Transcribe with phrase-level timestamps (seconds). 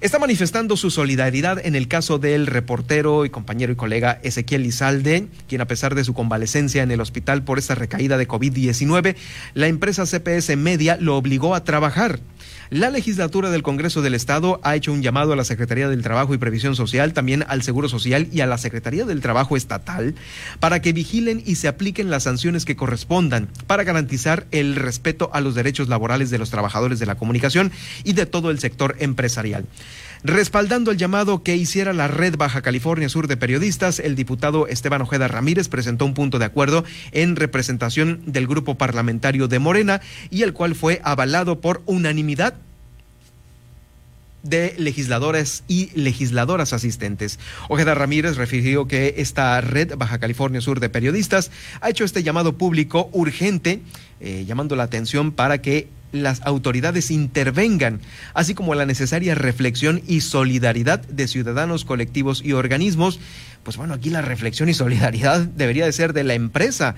[0.00, 5.26] está manifestando su solidaridad en el caso del reportero y compañero y colega Ezequiel Lizalde,
[5.48, 9.16] quien a pesar de su convalecencia en el hospital por esta recaída de COVID-19,
[9.54, 12.20] la empresa CPS Media lo obligó a trabajar.
[12.70, 16.34] La legislatura del Congreso del Estado ha hecho un llamado a la Secretaría del Trabajo
[16.34, 20.14] y Previsión Social, también al Seguro Social y a la Secretaría del Trabajo Estatal
[20.60, 25.40] para que vigilen y se apliquen las sanciones que correspondan para garantizar el respeto a
[25.40, 27.72] los derechos laborales de los trabajadores de la comunicación
[28.04, 29.64] y de todo el sector empresarial.
[30.24, 35.02] Respaldando el llamado que hiciera la Red Baja California Sur de Periodistas, el diputado Esteban
[35.02, 40.42] Ojeda Ramírez presentó un punto de acuerdo en representación del grupo parlamentario de Morena y
[40.42, 42.54] el cual fue avalado por unanimidad
[44.42, 47.38] de legisladores y legisladoras asistentes.
[47.68, 52.56] Ojeda Ramírez refirió que esta red Baja California Sur de periodistas ha hecho este llamado
[52.56, 53.80] público urgente,
[54.20, 58.00] eh, llamando la atención para que las autoridades intervengan,
[58.34, 63.20] así como la necesaria reflexión y solidaridad de ciudadanos, colectivos y organismos.
[63.62, 66.94] Pues bueno, aquí la reflexión y solidaridad debería de ser de la empresa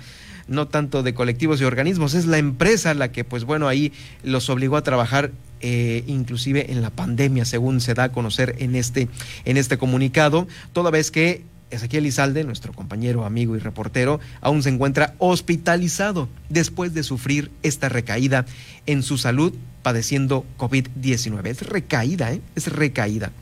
[0.49, 3.93] no tanto de colectivos y organismos, es la empresa la que, pues bueno, ahí
[4.25, 8.75] los obligó a trabajar eh, inclusive en la pandemia, según se da a conocer en
[8.75, 9.09] este,
[9.45, 14.69] en este comunicado, toda vez que Ezequiel Izalde, nuestro compañero, amigo y reportero, aún se
[14.69, 18.47] encuentra hospitalizado después de sufrir esta recaída
[18.87, 21.47] en su salud padeciendo COVID-19.
[21.47, 22.41] Es recaída, ¿eh?
[22.55, 23.33] es recaída.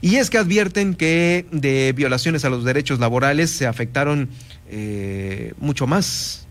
[0.00, 4.28] Y es que advierten que de violaciones a los derechos laborales se afectaron
[4.70, 6.44] eh, mucho más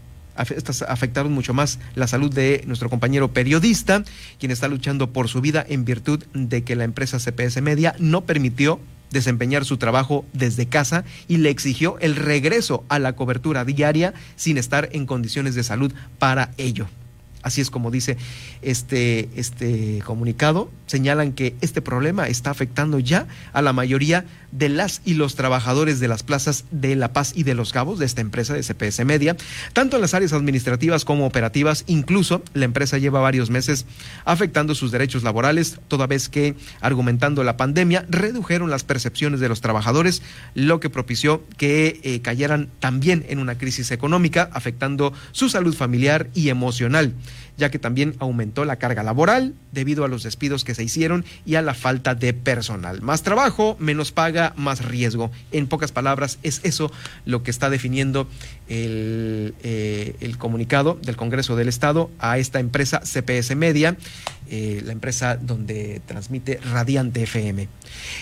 [0.56, 4.04] estas afectaron mucho más la salud de nuestro compañero periodista,
[4.40, 8.22] quien está luchando por su vida en virtud de que la empresa CPS Media no
[8.22, 8.80] permitió
[9.14, 14.58] desempeñar su trabajo desde casa y le exigió el regreso a la cobertura diaria sin
[14.58, 16.88] estar en condiciones de salud para ello.
[17.44, 18.18] Así es como dice
[18.62, 20.72] este, este comunicado.
[20.88, 26.00] Señalan que este problema está afectando ya a la mayoría de las y los trabajadores
[26.00, 29.04] de las plazas de La Paz y de Los Cabos de esta empresa de CPS
[29.04, 29.36] Media,
[29.74, 31.84] tanto en las áreas administrativas como operativas.
[31.88, 33.86] Incluso la empresa lleva varios meses
[34.26, 39.62] afectando sus derechos laborales, toda vez que, argumentando la pandemia, redujeron las percepciones de los
[39.62, 40.22] trabajadores,
[40.54, 46.30] lo que propició que eh, cayeran también en una crisis económica, afectando su salud familiar
[46.34, 47.14] y emocional
[47.58, 51.56] ya que también aumentó la carga laboral debido a los despidos que se hicieron y
[51.56, 53.02] a la falta de personal.
[53.02, 55.32] Más trabajo, menos paga, más riesgo.
[55.52, 56.92] En pocas palabras, es eso
[57.26, 58.28] lo que está definiendo
[58.68, 63.96] el, eh, comunicado del Congreso del Estado a esta empresa CPS Media,
[64.56, 67.68] eh, la empresa donde transmite Radiante FM.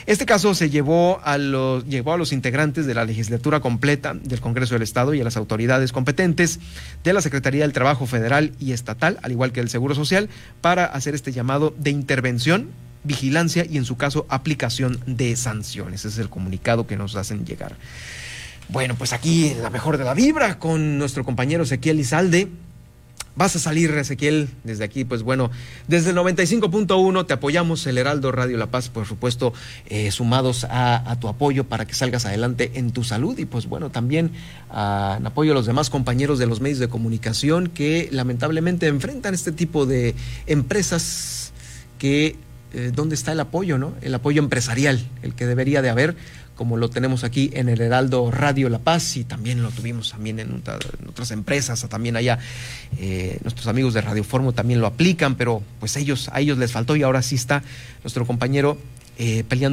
[0.06, 4.40] Este caso se llevó a los, llevó a los integrantes de la legislatura completa del
[4.40, 6.62] Congreso del Estado y a las autoridades competentes
[7.03, 10.30] de la Secretaría del Trabajo Federal y Estatal, al igual que el Seguro Social,
[10.62, 12.69] para hacer este llamado de intervención
[13.03, 16.06] vigilancia y en su caso aplicación de sanciones.
[16.06, 17.75] Ese es el comunicado que nos hacen llegar.
[18.69, 22.48] Bueno, pues aquí la mejor de la vibra con nuestro compañero Ezequiel Izalde.
[23.36, 25.52] Vas a salir, Ezequiel, desde aquí, pues bueno,
[25.88, 29.53] desde el 95.1 te apoyamos, el Heraldo Radio La Paz, por supuesto,
[29.88, 33.90] eh, sumados a, tu apoyo para que salgas adelante en tu salud y pues bueno,
[33.90, 34.31] también
[34.72, 39.53] en apoyo a los demás compañeros de los medios de comunicación que lamentablemente enfrentan este
[39.53, 40.13] tipo de
[40.46, 41.53] empresas
[42.00, 42.36] que,
[42.74, 43.94] eh, ¿dónde está el apoyo, no?
[44.02, 46.16] El apoyo empresarial, el que debería de haber
[46.56, 50.40] como lo tenemos aquí en el Heraldo Radio La Paz y también lo tuvimos también
[50.40, 50.62] en,
[51.08, 52.38] otras empresas, también allá
[53.00, 56.72] eh, nuestros amigos de Radio Formo también lo aplican, pero pues ellos, a ellos les
[56.72, 57.64] faltó y ahora sí está
[58.04, 58.78] nuestro compañero
[59.18, 59.70] eh, peleando